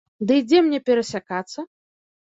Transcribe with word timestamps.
Ды 0.29 0.37
і 0.39 0.45
дзе 0.47 0.63
мне 0.69 0.79
перасякацца? 0.89 1.59